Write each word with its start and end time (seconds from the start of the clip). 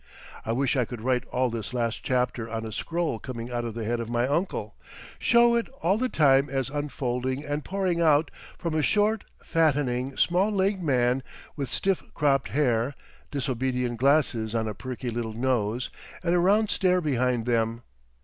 I 0.43 0.51
wish 0.51 0.75
I 0.75 0.83
could 0.83 1.01
write 1.01 1.25
all 1.27 1.51
this 1.51 1.75
last 1.75 2.01
chapter 2.03 2.49
on 2.49 2.65
a 2.65 2.71
scroll 2.71 3.19
coming 3.19 3.51
out 3.51 3.65
of 3.65 3.75
the 3.75 3.85
head 3.85 3.99
of 3.99 4.09
my 4.09 4.27
uncle, 4.27 4.73
show 5.19 5.53
it 5.55 5.69
all 5.83 5.95
the 5.99 6.09
time 6.09 6.49
as 6.49 6.71
unfolding 6.71 7.45
and 7.45 7.63
pouring 7.63 8.01
out 8.01 8.31
from 8.57 8.73
a 8.73 8.81
short, 8.81 9.25
fattening, 9.43 10.17
small 10.17 10.49
legged 10.49 10.81
man 10.81 11.21
with 11.55 11.69
stiff 11.71 12.01
cropped 12.15 12.47
hair, 12.47 12.95
disobedient 13.29 13.99
glasses 13.99 14.55
on 14.55 14.67
a 14.67 14.73
perky 14.73 15.11
little 15.11 15.33
nose, 15.33 15.91
and 16.23 16.33
a 16.33 16.39
round 16.39 16.71
stare 16.71 16.99
behind 16.99 17.45
them. 17.45 17.83